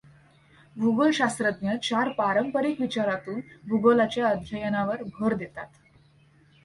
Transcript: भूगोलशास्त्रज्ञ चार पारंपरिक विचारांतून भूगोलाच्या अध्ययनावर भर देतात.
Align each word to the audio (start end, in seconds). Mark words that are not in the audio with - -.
भूगोलशास्त्रज्ञ 0.75 1.69
चार 1.83 2.09
पारंपरिक 2.09 2.81
विचारांतून 2.81 3.39
भूगोलाच्या 3.67 4.27
अध्ययनावर 4.27 5.03
भर 5.19 5.33
देतात. 5.33 5.67